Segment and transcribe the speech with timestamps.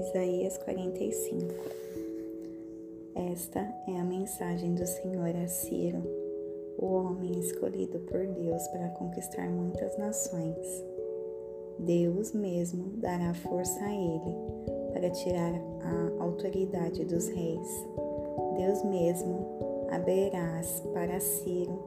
[0.00, 1.46] Isaías 45
[3.32, 6.02] Esta é a mensagem do Senhor a Ciro,
[6.78, 10.56] o homem escolhido por Deus para conquistar muitas nações.
[11.80, 14.34] Deus mesmo dará força a ele
[14.94, 15.52] para tirar
[15.82, 17.86] a autoridade dos reis.
[18.56, 20.62] Deus mesmo abrirá
[20.94, 21.78] para Ciro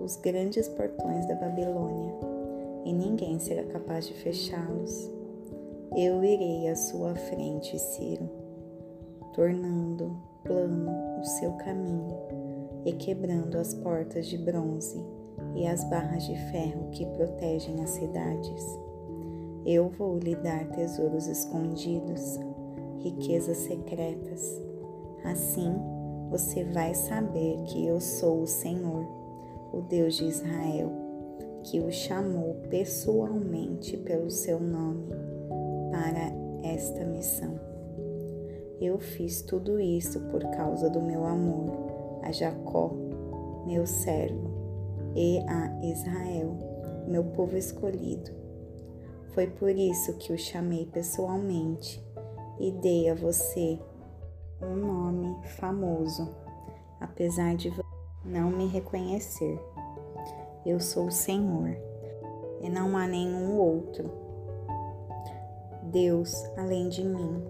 [0.00, 2.14] os grandes portões da Babilônia,
[2.86, 5.17] e ninguém será capaz de fechá-los.
[5.96, 8.28] Eu irei à sua frente, Ciro,
[9.32, 12.14] tornando plano o seu caminho
[12.84, 15.02] e quebrando as portas de bronze
[15.56, 18.78] e as barras de ferro que protegem as cidades.
[19.64, 22.38] Eu vou lhe dar tesouros escondidos,
[22.98, 24.62] riquezas secretas.
[25.24, 25.74] Assim
[26.30, 29.06] você vai saber que eu sou o Senhor,
[29.72, 30.92] o Deus de Israel,
[31.64, 35.37] que o chamou pessoalmente pelo seu nome
[35.90, 37.58] para esta missão.
[38.80, 41.88] Eu fiz tudo isso por causa do meu amor
[42.22, 42.92] a Jacó,
[43.66, 44.50] meu servo,
[45.14, 46.56] e a Israel,
[47.08, 48.30] meu povo escolhido.
[49.34, 52.04] Foi por isso que o chamei pessoalmente
[52.58, 53.78] e dei a você
[54.60, 56.28] um nome famoso,
[57.00, 57.72] apesar de
[58.24, 59.58] não me reconhecer.
[60.66, 61.76] Eu sou o Senhor
[62.60, 64.27] e não há nenhum outro
[65.88, 67.42] Deus, além de mim.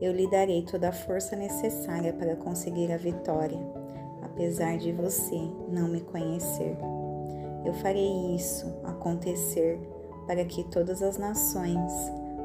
[0.00, 3.58] Eu lhe darei toda a força necessária para conseguir a vitória,
[4.22, 6.76] apesar de você não me conhecer.
[7.64, 9.80] Eu farei isso acontecer
[10.26, 11.92] para que todas as nações,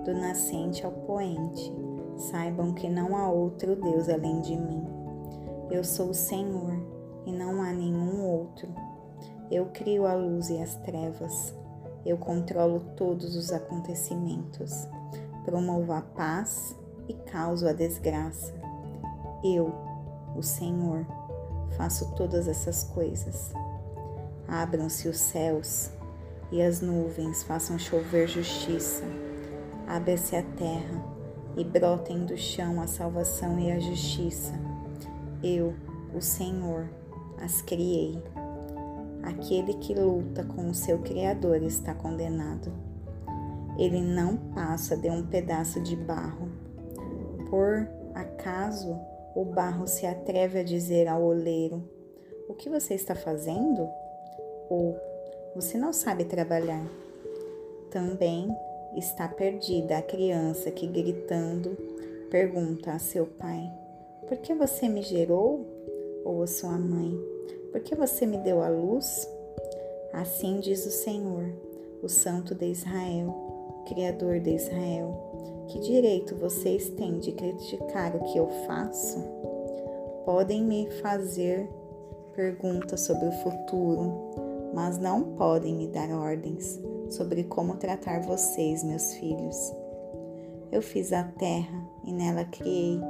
[0.06, 1.74] do nascente ao poente,
[2.16, 4.86] saibam que não há outro Deus além de mim.
[5.70, 6.74] Eu sou o Senhor
[7.26, 8.68] e não há nenhum outro.
[9.52, 11.54] Eu crio a luz e as trevas.
[12.06, 14.88] Eu controlo todos os acontecimentos
[15.50, 16.76] promovo a paz
[17.08, 18.54] e causo a desgraça.
[19.44, 19.74] Eu,
[20.36, 21.06] o Senhor,
[21.76, 23.52] faço todas essas coisas.
[24.48, 25.90] Abram-se os céus
[26.52, 29.04] e as nuvens façam chover justiça.
[29.88, 31.04] Abra-se a terra
[31.58, 34.54] e brotem do chão a salvação e a justiça.
[35.42, 35.74] Eu,
[36.14, 36.88] o Senhor,
[37.42, 38.22] as criei.
[39.24, 42.72] Aquele que luta com o seu Criador está condenado
[43.80, 46.50] ele não passa de um pedaço de barro.
[47.50, 49.00] Por acaso
[49.34, 51.82] o barro se atreve a dizer ao oleiro:
[52.50, 53.88] O que você está fazendo?
[54.70, 54.98] Ou
[55.56, 56.86] você não sabe trabalhar?
[57.90, 58.54] Também
[58.98, 61.78] está perdida a criança que, gritando,
[62.30, 63.72] pergunta a seu pai:
[64.28, 65.66] Por que você me gerou?
[66.26, 67.18] Ou a sua mãe:
[67.72, 69.28] Por que você me deu a luz?
[70.14, 71.54] Assim diz o Senhor,
[72.02, 73.50] o Santo de Israel
[73.90, 79.20] Criador de Israel, que direito vocês têm de criticar o que eu faço?
[80.26, 81.68] Podem me fazer
[82.36, 86.80] perguntas sobre o futuro, mas não podem me dar ordens
[87.10, 89.74] sobre como tratar vocês, meus filhos.
[90.72, 93.02] Eu fiz a terra e nela criei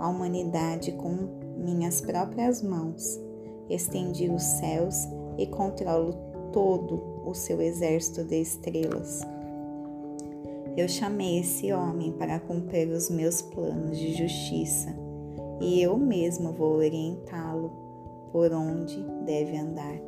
[0.00, 1.14] a humanidade com
[1.58, 3.20] minhas próprias mãos.
[3.68, 5.08] Estendi os céus
[5.38, 6.14] e controlo
[6.52, 9.20] todo o seu exército de estrelas.
[10.76, 14.94] Eu chamei esse homem para cumprir os meus planos de justiça
[15.60, 17.70] e eu mesmo vou orientá-lo
[18.32, 20.00] por onde deve andar.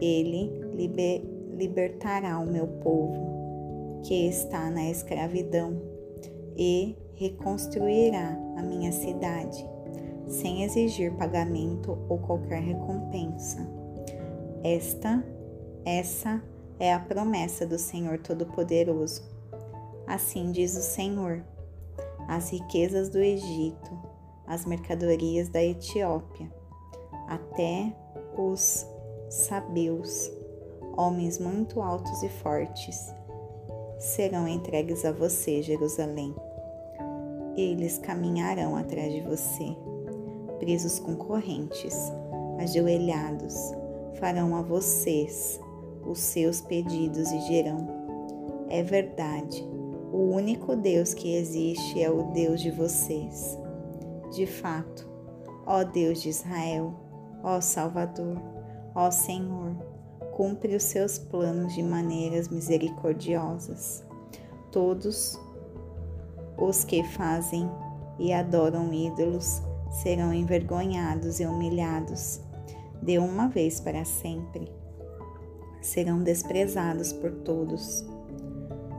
[0.00, 1.22] Ele liber,
[1.54, 5.78] libertará o meu povo que está na escravidão
[6.56, 9.68] e reconstruirá a minha cidade
[10.30, 13.58] sem exigir pagamento ou qualquer recompensa.
[14.64, 15.22] Esta,
[15.84, 16.42] essa
[16.78, 19.30] é a promessa do Senhor Todo-Poderoso
[20.10, 21.44] Assim diz o Senhor:
[22.26, 23.96] as riquezas do Egito,
[24.44, 26.52] as mercadorias da Etiópia,
[27.28, 27.94] até
[28.36, 28.84] os
[29.28, 30.32] sabeus,
[30.96, 33.14] homens muito altos e fortes,
[34.00, 36.34] serão entregues a você, Jerusalém.
[37.56, 39.76] Eles caminharão atrás de você,
[40.60, 42.12] presos com correntes,
[42.60, 43.54] ajoelhados,
[44.20, 45.58] farão a vocês
[46.06, 47.88] os seus pedidos e dirão:
[48.68, 49.66] É verdade
[50.12, 53.58] o único Deus que existe é o Deus de vocês.
[54.32, 55.08] De fato,
[55.66, 56.94] ó Deus de Israel,
[57.42, 58.40] ó Salvador,
[58.94, 59.74] ó Senhor,
[60.36, 64.04] cumpre os seus planos de maneiras misericordiosas.
[64.70, 65.38] Todos
[66.58, 67.68] os que fazem
[68.18, 72.40] e adoram ídolos serão envergonhados e humilhados
[73.02, 74.70] de uma vez para sempre.
[75.82, 78.04] Serão desprezados por todos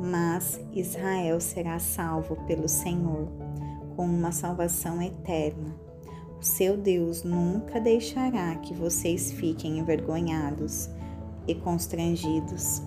[0.01, 3.27] mas Israel será salvo pelo Senhor,
[3.95, 5.75] com uma salvação eterna.
[6.39, 10.89] O seu Deus nunca deixará que vocês fiquem envergonhados
[11.47, 12.81] e constrangidos,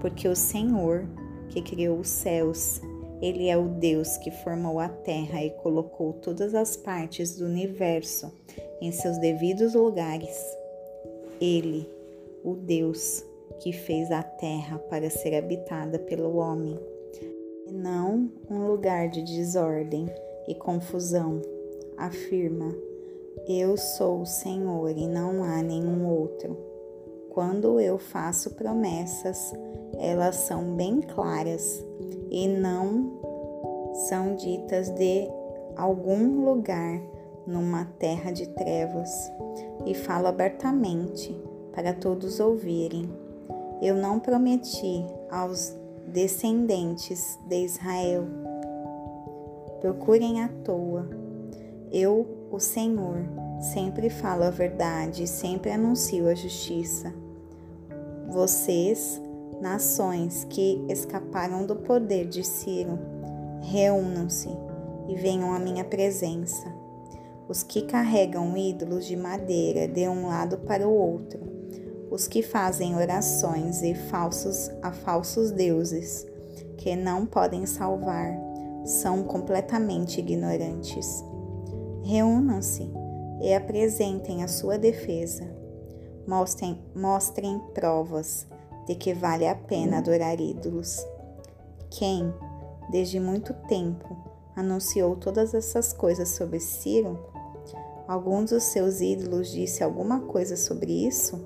[0.00, 1.06] porque o Senhor,
[1.50, 2.80] que criou os céus,
[3.20, 8.32] ele é o Deus que formou a terra e colocou todas as partes do universo
[8.80, 10.38] em seus devidos lugares.
[11.40, 11.88] Ele,
[12.44, 13.24] o Deus
[13.60, 16.78] que fez a terra para ser habitada pelo homem,
[17.66, 20.06] e não um lugar de desordem
[20.46, 21.42] e confusão,
[21.96, 22.72] afirma:
[23.48, 26.56] Eu sou o Senhor e não há nenhum outro.
[27.38, 29.54] Quando eu faço promessas,
[29.96, 31.86] elas são bem claras
[32.32, 33.12] e não
[34.08, 35.28] são ditas de
[35.76, 37.00] algum lugar
[37.46, 39.08] numa terra de trevas,
[39.86, 41.32] e falo abertamente
[41.72, 43.08] para todos ouvirem.
[43.80, 45.72] Eu não prometi aos
[46.08, 48.24] descendentes de Israel.
[49.80, 51.08] Procurem à toa.
[51.92, 53.20] Eu, o Senhor,
[53.60, 57.27] sempre falo a verdade e sempre anuncio a justiça.
[58.28, 59.20] Vocês,
[59.58, 62.98] nações que escaparam do poder de Ciro,
[63.62, 64.50] reúnam-se
[65.08, 66.66] e venham à minha presença.
[67.48, 71.40] Os que carregam ídolos de madeira de um lado para o outro,
[72.10, 76.26] os que fazem orações e falsos a falsos deuses,
[76.76, 78.38] que não podem salvar,
[78.84, 81.24] são completamente ignorantes.
[82.04, 82.90] Reúnam-se
[83.40, 85.57] e apresentem a sua defesa.
[86.28, 88.46] Mostrem, mostrem provas
[88.86, 91.02] de que vale a pena adorar ídolos.
[91.88, 92.34] Quem,
[92.90, 94.14] desde muito tempo,
[94.54, 97.18] anunciou todas essas coisas sobre Ciro?
[98.06, 101.42] Algum dos seus ídolos disse alguma coisa sobre isso?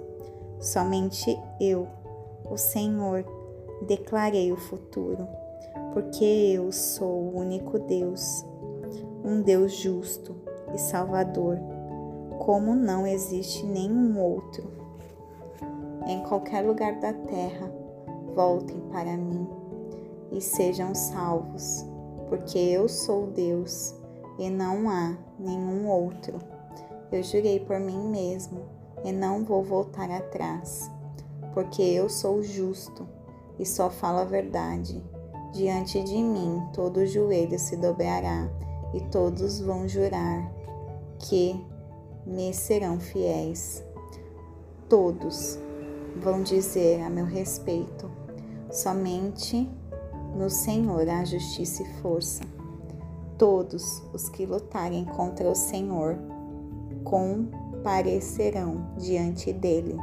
[0.59, 1.87] Somente eu,
[2.51, 3.25] o Senhor,
[3.87, 5.29] declarei o futuro,
[5.95, 8.45] porque eu sou o único Deus,
[9.25, 10.35] um Deus justo
[10.75, 11.57] e Salvador,
[12.45, 14.69] como não existe nenhum outro.
[16.09, 17.73] Em qualquer lugar da terra,
[18.35, 19.47] voltem para mim
[20.33, 21.87] e sejam salvos,
[22.29, 23.95] porque eu sou Deus
[24.41, 26.41] e não há nenhum outro.
[27.13, 28.63] Eu jurei por mim mesmo
[29.05, 30.91] e não vou voltar atrás,
[31.55, 33.07] porque eu sou justo
[33.57, 35.01] e só falo a verdade.
[35.53, 38.51] Diante de mim todo joelho se dobrará
[38.93, 40.53] e todos vão jurar
[41.21, 41.71] que
[42.27, 43.85] me serão fiéis.
[44.89, 45.59] Todos
[46.17, 48.11] vão dizer a meu respeito:
[48.71, 49.69] somente
[50.37, 52.43] no Senhor há justiça e força.
[53.39, 56.17] Todos os que lutarem contra o Senhor
[57.03, 59.97] comparecerão diante dele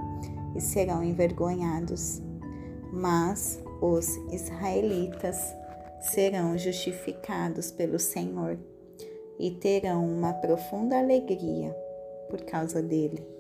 [0.56, 2.22] e serão envergonhados.
[2.92, 5.38] Mas os israelitas
[6.02, 8.58] serão justificados pelo Senhor
[9.40, 11.74] e terão uma profunda alegria
[12.30, 13.39] por causa dele.